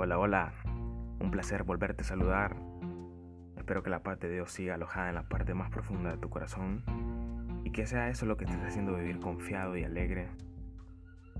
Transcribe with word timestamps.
Hola, 0.00 0.16
hola. 0.16 0.52
Un 1.18 1.32
placer 1.32 1.64
volverte 1.64 2.02
a 2.02 2.06
saludar. 2.06 2.54
Espero 3.56 3.82
que 3.82 3.90
la 3.90 4.04
paz 4.04 4.20
de 4.20 4.30
Dios 4.30 4.52
siga 4.52 4.76
alojada 4.76 5.08
en 5.08 5.16
la 5.16 5.28
parte 5.28 5.54
más 5.54 5.70
profunda 5.70 6.12
de 6.12 6.18
tu 6.18 6.30
corazón 6.30 6.84
y 7.64 7.72
que 7.72 7.84
sea 7.84 8.08
eso 8.08 8.24
lo 8.24 8.36
que 8.36 8.44
estés 8.44 8.62
haciendo 8.62 8.94
vivir 8.94 9.18
confiado 9.18 9.76
y 9.76 9.82
alegre. 9.82 10.28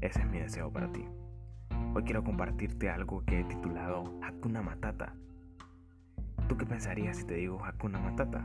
Ese 0.00 0.22
es 0.22 0.26
mi 0.26 0.40
deseo 0.40 0.72
para 0.72 0.90
ti. 0.90 1.04
Hoy 1.94 2.02
quiero 2.02 2.24
compartirte 2.24 2.90
algo 2.90 3.24
que 3.24 3.38
he 3.38 3.44
titulado 3.44 4.18
Hakuna 4.24 4.60
Matata. 4.60 5.14
¿Tú 6.48 6.56
qué 6.56 6.66
pensarías 6.66 7.16
si 7.16 7.26
te 7.26 7.34
digo 7.34 7.64
Hakuna 7.64 8.00
Matata? 8.00 8.44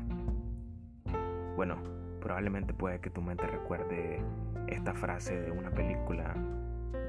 Bueno, 1.56 1.78
probablemente 2.22 2.76
puede 2.76 3.02
que 3.02 3.10
tu 3.10 3.24
mente 3.24 3.48
recuerde 3.48 4.24
esta 4.68 4.94
frase 4.94 5.42
de 5.42 5.50
una 5.50 5.72
película 5.72 6.36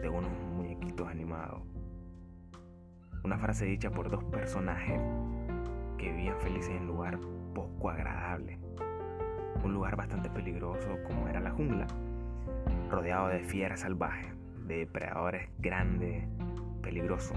de 0.01 0.09
unos 0.09 0.33
muñequitos 0.55 1.07
animados 1.07 1.84
una 3.25 3.39
frase 3.39 3.65
dicha 3.65 3.91
por 3.91 4.11
dos 4.11 4.23
personajes 4.25 5.01
que 5.97 6.13
vivían 6.13 6.39
felices 6.41 6.71
en 6.71 6.83
un 6.83 6.89
lugar 6.89 7.19
poco 7.55 7.89
agradable. 7.89 8.59
Un 9.65 9.73
lugar 9.73 9.97
bastante 9.97 10.29
peligroso 10.29 10.99
como 11.07 11.27
era 11.29 11.41
la 11.41 11.51
jungla, 11.51 11.87
rodeado 12.91 13.29
de 13.29 13.41
fieras 13.41 13.81
salvajes, 13.81 14.31
de 14.67 14.77
depredadores 14.79 15.49
grandes, 15.59 16.29
peligrosos. 16.83 17.37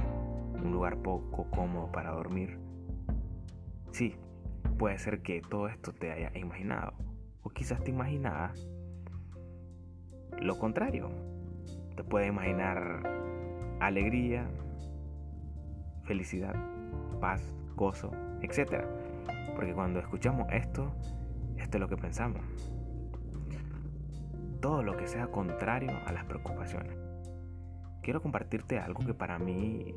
Un 0.62 0.73
lugar 0.73 0.98
poco 0.98 1.50
cómodo 1.52 1.90
para 1.90 2.12
dormir. 2.12 2.60
Sí, 3.91 4.18
puede 4.77 4.98
ser 4.98 5.22
que 5.22 5.41
todo 5.41 5.70
esto 5.70 5.94
te 5.94 6.12
haya 6.12 6.38
imaginado. 6.38 6.94
O 7.44 7.49
quizás 7.49 7.82
te 7.82 7.91
imaginabas 7.91 8.68
lo 10.41 10.60
contrario. 10.60 11.10
Te 11.96 12.04
puedes 12.04 12.27
imaginar 12.27 13.04
alegría, 13.80 14.49
felicidad, 16.08 16.55
paz, 17.20 17.54
gozo, 17.76 18.12
etc. 18.41 18.86
Porque 19.55 19.74
cuando 19.74 20.00
escuchamos 20.00 20.48
esto, 20.52 20.91
esto 21.58 21.77
es 21.77 21.82
lo 21.82 21.88
que 21.88 21.98
pensamos. 21.98 22.41
Todo 24.62 24.82
lo 24.82 24.98
que 24.98 25.05
sea 25.05 25.28
contrario 25.28 25.91
a 26.05 26.12
las 26.12 26.26
preocupaciones. 26.26 26.98
Quiero 28.02 28.22
compartirte 28.22 28.80
algo 28.80 29.05
que 29.05 29.13
para 29.13 29.38
mí 29.38 29.94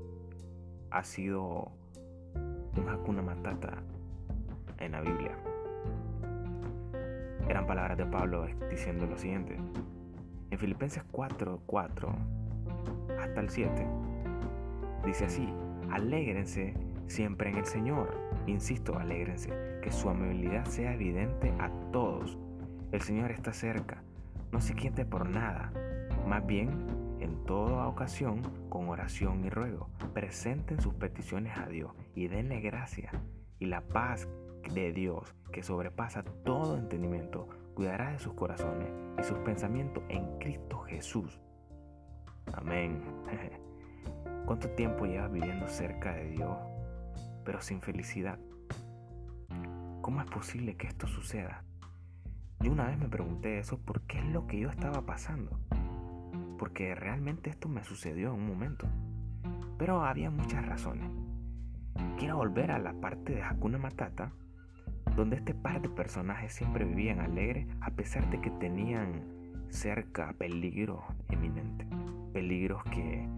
ha 0.91 1.05
sido 1.05 1.71
un 2.77 2.89
hakuna 2.89 3.23
matata 3.23 3.79
en 4.79 4.93
la 4.93 5.01
Biblia. 5.01 5.37
Eran 7.49 7.67
palabras 7.67 7.97
de 7.97 8.07
Pablo 8.07 8.47
diciendo 8.69 9.07
lo 9.07 9.17
siguiente. 9.17 9.57
En 10.51 10.59
Filipenses 10.59 11.05
4, 11.13 11.61
4 11.67 12.15
hasta 13.21 13.41
el 13.41 13.51
7, 13.51 13.87
dice 15.05 15.27
así, 15.27 15.49
Alégrense 15.91 16.75
siempre 17.07 17.51
en 17.51 17.59
el 17.59 17.67
Señor. 17.67 18.17
Insisto, 18.47 18.99
alégrense. 18.99 19.51
Que 19.83 19.91
su 19.91 20.09
amabilidad 20.09 20.65
sea 20.67 20.95
evidente 20.95 21.53
a 21.59 21.71
todos. 21.93 22.39
El 22.93 23.01
Señor 23.03 23.31
está 23.31 23.53
cerca. 23.53 24.03
No 24.53 24.61
se 24.61 24.75
quiente 24.75 25.05
por 25.05 25.29
nada. 25.29 25.73
Más 26.27 26.47
bien, 26.47 26.71
en 27.21 27.45
toda 27.45 27.87
ocasión, 27.87 28.43
con 28.69 28.89
oración 28.89 29.45
y 29.45 29.51
ruego, 29.51 29.89
presenten 30.15 30.81
sus 30.81 30.95
peticiones 30.95 31.57
a 31.59 31.67
Dios 31.67 31.93
y 32.15 32.29
denle 32.29 32.61
gracia. 32.61 33.11
Y 33.59 33.67
la 33.67 33.83
paz 33.83 34.29
de 34.73 34.93
Dios, 34.93 35.35
que 35.53 35.63
sobrepasa 35.63 36.23
todo 36.45 36.77
entendimiento, 36.77 37.49
cuidará 37.75 38.13
de 38.13 38.19
sus 38.19 38.35
corazones 38.35 38.89
y 39.19 39.25
sus 39.25 39.39
pensamientos 39.39 40.03
en 40.09 40.39
Cristo 40.39 40.79
Jesús. 40.81 41.41
Amén. 42.53 43.03
¿Cuánto 44.51 44.69
tiempo 44.71 45.07
llevas 45.07 45.31
viviendo 45.31 45.69
cerca 45.69 46.13
de 46.13 46.29
Dios, 46.31 46.59
pero 47.45 47.61
sin 47.61 47.81
felicidad? 47.81 48.37
¿Cómo 50.03 50.21
es 50.21 50.27
posible 50.29 50.77
que 50.77 50.89
esto 50.89 51.07
suceda? 51.07 51.63
Yo 52.59 52.73
una 52.73 52.89
vez 52.89 52.99
me 52.99 53.09
pregunté 53.09 53.61
eso, 53.61 53.79
¿por 53.79 54.01
qué 54.09 54.19
es 54.19 54.25
lo 54.25 54.49
que 54.49 54.59
yo 54.59 54.69
estaba 54.69 55.07
pasando? 55.07 55.61
Porque 56.59 56.97
realmente 56.97 57.49
esto 57.49 57.69
me 57.69 57.85
sucedió 57.85 58.31
en 58.31 58.41
un 58.41 58.49
momento. 58.49 58.89
Pero 59.79 60.05
había 60.05 60.31
muchas 60.31 60.67
razones. 60.67 61.09
Quiero 62.19 62.39
volver 62.39 62.73
a 62.73 62.81
la 62.81 62.95
parte 62.95 63.37
de 63.37 63.45
Hakuna 63.45 63.79
Matata, 63.79 64.33
donde 65.15 65.37
este 65.37 65.55
par 65.55 65.81
de 65.81 65.91
personajes 65.91 66.53
siempre 66.53 66.85
vivían 66.85 67.21
alegres 67.21 67.69
a 67.81 67.93
pesar 67.93 68.29
de 68.31 68.41
que 68.41 68.51
tenían 68.51 69.23
cerca 69.69 70.33
peligros 70.33 71.05
eminentes. 71.29 71.87
Peligros 72.33 72.83
que 72.91 73.29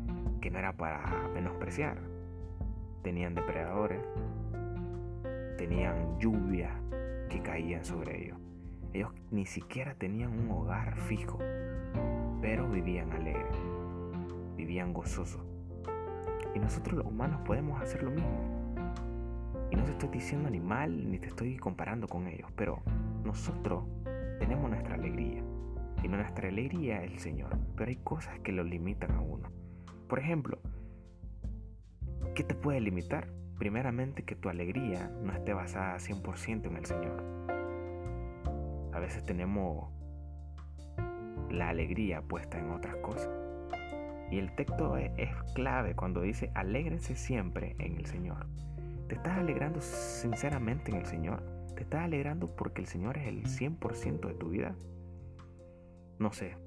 que 0.42 0.50
no 0.50 0.58
era 0.58 0.76
para 0.76 1.28
menospreciar. 1.32 1.98
Tenían 3.02 3.34
depredadores, 3.34 4.02
tenían 5.56 6.18
lluvia 6.18 6.74
que 7.30 7.40
caían 7.40 7.84
sobre 7.84 8.26
ellos. 8.26 8.38
Ellos 8.92 9.12
ni 9.30 9.46
siquiera 9.46 9.94
tenían 9.94 10.38
un 10.38 10.50
hogar 10.50 10.96
fijo, 10.96 11.38
pero 12.42 12.68
vivían 12.68 13.10
alegres, 13.12 13.56
vivían 14.56 14.92
gozosos. 14.92 15.42
Y 16.54 16.58
nosotros 16.58 16.98
los 16.98 17.06
humanos 17.06 17.40
podemos 17.46 17.80
hacer 17.80 18.02
lo 18.02 18.10
mismo. 18.10 18.74
Y 19.70 19.76
no 19.76 19.84
te 19.84 19.92
estoy 19.92 20.10
diciendo 20.10 20.48
animal 20.48 21.10
ni 21.10 21.18
te 21.18 21.28
estoy 21.28 21.56
comparando 21.56 22.06
con 22.08 22.26
ellos, 22.26 22.50
pero 22.56 22.82
nosotros 23.24 23.84
tenemos 24.40 24.68
nuestra 24.68 24.96
alegría. 24.96 25.42
Y 26.02 26.08
nuestra 26.08 26.48
alegría 26.48 27.04
es 27.04 27.12
el 27.12 27.18
Señor. 27.20 27.56
Pero 27.76 27.88
hay 27.88 27.96
cosas 27.96 28.40
que 28.40 28.50
lo 28.50 28.64
limitan 28.64 29.12
a 29.12 29.20
uno. 29.20 29.61
Por 30.12 30.18
ejemplo, 30.18 30.58
¿qué 32.34 32.44
te 32.44 32.54
puede 32.54 32.82
limitar? 32.82 33.28
Primeramente 33.58 34.24
que 34.24 34.36
tu 34.36 34.50
alegría 34.50 35.10
no 35.22 35.32
esté 35.32 35.54
basada 35.54 35.96
100% 35.96 36.66
en 36.66 36.76
el 36.76 36.84
Señor. 36.84 37.24
A 38.92 38.98
veces 38.98 39.24
tenemos 39.24 39.88
la 41.48 41.70
alegría 41.70 42.20
puesta 42.20 42.58
en 42.58 42.72
otras 42.72 42.96
cosas. 42.96 43.30
Y 44.30 44.38
el 44.38 44.54
texto 44.54 44.98
es, 44.98 45.30
clave 45.54 45.96
cuando 45.96 46.20
dice, 46.20 46.50
alégrense 46.54 47.16
siempre 47.16 47.74
en 47.78 47.96
el 47.96 48.04
Señor. 48.04 48.46
¿Te 49.08 49.14
estás 49.14 49.38
alegrando 49.38 49.80
sinceramente 49.80 50.90
en 50.90 50.98
el 50.98 51.06
Señor? 51.06 51.42
¿Te 51.74 51.84
estás 51.84 52.02
alegrando 52.02 52.54
porque 52.54 52.82
el 52.82 52.86
Señor 52.86 53.16
es 53.16 53.28
el 53.28 53.44
100% 53.44 54.28
de 54.28 54.34
tu 54.34 54.50
vida? 54.50 54.74
No 56.18 56.34
sé, 56.34 56.58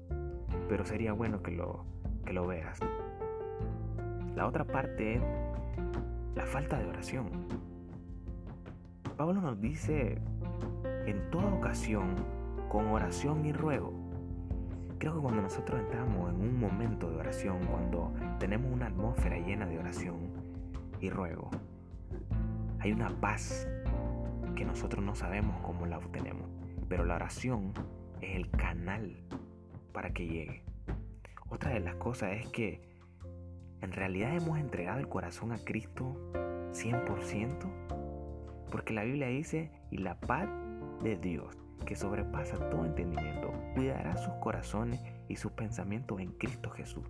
pero 0.68 0.84
sería 0.84 1.12
bueno 1.12 1.44
que 1.44 1.52
lo, 1.52 1.86
que 2.24 2.32
lo 2.32 2.44
veas. 2.44 2.80
La 4.36 4.46
otra 4.46 4.66
parte 4.66 5.14
es 5.14 5.22
la 6.34 6.44
falta 6.44 6.78
de 6.78 6.86
oración. 6.86 7.30
Pablo 9.16 9.40
nos 9.40 9.58
dice 9.58 10.20
en 11.06 11.30
toda 11.30 11.54
ocasión, 11.54 12.14
con 12.68 12.86
oración 12.88 13.46
y 13.46 13.54
ruego. 13.54 13.94
Creo 14.98 15.14
que 15.14 15.20
cuando 15.20 15.40
nosotros 15.40 15.80
entramos 15.80 16.34
en 16.34 16.42
un 16.42 16.60
momento 16.60 17.10
de 17.10 17.16
oración, 17.16 17.60
cuando 17.64 18.12
tenemos 18.38 18.70
una 18.70 18.88
atmósfera 18.88 19.38
llena 19.38 19.64
de 19.64 19.78
oración 19.78 20.16
y 21.00 21.08
ruego, 21.08 21.50
hay 22.80 22.92
una 22.92 23.08
paz 23.08 23.66
que 24.54 24.66
nosotros 24.66 25.02
no 25.02 25.14
sabemos 25.14 25.56
cómo 25.62 25.86
la 25.86 25.96
obtenemos, 25.96 26.46
pero 26.90 27.06
la 27.06 27.14
oración 27.14 27.72
es 28.20 28.36
el 28.36 28.50
canal 28.50 29.16
para 29.94 30.10
que 30.10 30.26
llegue. 30.26 30.62
Otra 31.48 31.70
de 31.70 31.80
las 31.80 31.94
cosas 31.94 32.32
es 32.32 32.48
que 32.50 32.85
¿En 33.82 33.92
realidad 33.92 34.34
hemos 34.34 34.58
entregado 34.58 34.98
el 34.98 35.08
corazón 35.08 35.52
a 35.52 35.58
Cristo 35.58 36.16
100%? 36.72 38.66
Porque 38.70 38.94
la 38.94 39.04
Biblia 39.04 39.28
dice, 39.28 39.70
y 39.90 39.98
la 39.98 40.18
paz 40.18 40.48
de 41.02 41.16
Dios, 41.16 41.56
que 41.84 41.94
sobrepasa 41.94 42.70
todo 42.70 42.84
entendimiento, 42.84 43.52
cuidará 43.74 44.16
sus 44.16 44.32
corazones 44.34 45.00
y 45.28 45.36
sus 45.36 45.52
pensamientos 45.52 46.20
en 46.20 46.32
Cristo 46.32 46.70
Jesús. 46.70 47.04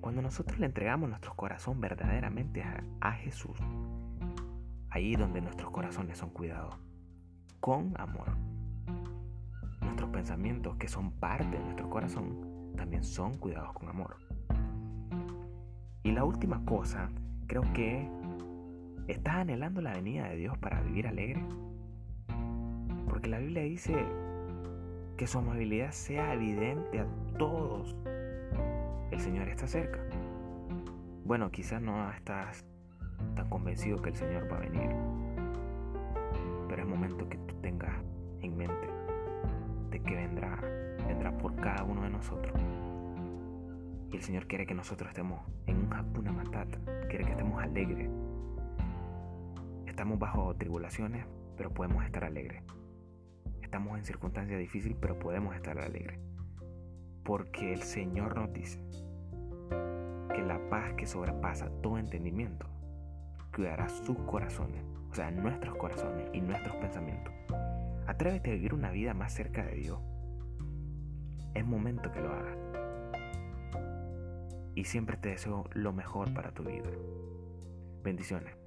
Cuando 0.00 0.22
nosotros 0.22 0.58
le 0.58 0.66
entregamos 0.66 1.08
nuestro 1.08 1.34
corazón 1.34 1.80
verdaderamente 1.80 2.62
a, 2.62 2.82
a 3.00 3.12
Jesús, 3.12 3.58
ahí 4.90 5.14
donde 5.14 5.40
nuestros 5.40 5.70
corazones 5.70 6.18
son 6.18 6.30
cuidados, 6.30 6.76
con 7.60 7.94
amor. 8.00 8.36
Nuestros 9.80 10.10
pensamientos, 10.10 10.76
que 10.76 10.88
son 10.88 11.12
parte 11.12 11.56
de 11.56 11.64
nuestro 11.64 11.88
corazón, 11.90 12.72
también 12.76 13.04
son 13.04 13.38
cuidados 13.38 13.72
con 13.72 13.88
amor. 13.88 14.23
Y 16.04 16.12
la 16.12 16.22
última 16.22 16.62
cosa, 16.66 17.08
creo 17.46 17.62
que 17.72 18.06
estás 19.08 19.36
anhelando 19.36 19.80
la 19.80 19.94
venida 19.94 20.28
de 20.28 20.36
Dios 20.36 20.58
para 20.58 20.82
vivir 20.82 21.06
alegre. 21.06 21.42
Porque 23.08 23.30
la 23.30 23.38
Biblia 23.38 23.62
dice 23.62 24.04
que 25.16 25.26
su 25.26 25.38
amabilidad 25.38 25.92
sea 25.92 26.34
evidente 26.34 27.00
a 27.00 27.06
todos. 27.38 27.96
El 29.10 29.18
Señor 29.18 29.48
está 29.48 29.66
cerca. 29.66 29.98
Bueno, 31.24 31.50
quizás 31.50 31.80
no 31.80 32.10
estás 32.10 32.66
tan 33.34 33.48
convencido 33.48 34.02
que 34.02 34.10
el 34.10 34.16
Señor 34.16 34.46
va 34.52 34.58
a 34.58 34.60
venir. 34.60 34.90
Pero 36.68 36.82
es 36.82 36.88
momento 36.88 37.26
que 37.30 37.38
tú 37.38 37.54
tengas 37.62 37.94
en 38.42 38.54
mente 38.58 38.88
de 39.90 40.00
que 40.00 40.14
vendrá, 40.14 40.60
vendrá 41.06 41.32
por 41.38 41.56
cada 41.56 41.82
uno 41.82 42.02
de 42.02 42.10
nosotros. 42.10 42.52
Y 44.14 44.18
el 44.18 44.22
Señor 44.22 44.46
quiere 44.46 44.64
que 44.64 44.74
nosotros 44.74 45.08
estemos 45.08 45.40
en 45.66 45.76
un 45.76 45.92
Hakuna 45.92 46.30
Matata, 46.30 46.78
quiere 47.08 47.24
que 47.24 47.32
estemos 47.32 47.60
alegres. 47.60 48.08
Estamos 49.88 50.20
bajo 50.20 50.54
tribulaciones, 50.54 51.26
pero 51.56 51.74
podemos 51.74 52.04
estar 52.04 52.22
alegres. 52.22 52.62
Estamos 53.60 53.98
en 53.98 54.04
circunstancias 54.04 54.60
difíciles, 54.60 54.96
pero 55.00 55.18
podemos 55.18 55.56
estar 55.56 55.80
alegres. 55.80 56.20
Porque 57.24 57.72
el 57.72 57.82
Señor 57.82 58.36
nos 58.36 58.52
dice 58.52 58.78
que 60.32 60.42
la 60.42 60.60
paz 60.70 60.92
que 60.92 61.06
sobrepasa 61.06 61.68
todo 61.82 61.98
entendimiento 61.98 62.68
cuidará 63.52 63.88
sus 63.88 64.16
corazones, 64.18 64.84
o 65.10 65.14
sea, 65.16 65.32
nuestros 65.32 65.74
corazones 65.74 66.30
y 66.32 66.40
nuestros 66.40 66.76
pensamientos. 66.76 67.34
Atrévete 68.06 68.52
a 68.52 68.54
vivir 68.54 68.74
una 68.74 68.92
vida 68.92 69.12
más 69.12 69.32
cerca 69.32 69.64
de 69.64 69.74
Dios. 69.74 69.98
Es 71.52 71.66
momento 71.66 72.12
que 72.12 72.20
lo 72.20 72.32
hagas. 72.32 72.63
Y 74.74 74.84
siempre 74.84 75.16
te 75.16 75.30
deseo 75.30 75.64
lo 75.72 75.92
mejor 75.92 76.34
para 76.34 76.52
tu 76.52 76.64
vida. 76.64 76.90
Bendiciones. 78.02 78.63